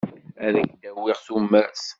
Ad 0.45 0.55
ak-d-awiɣ 0.61 1.17
tumert. 1.25 1.85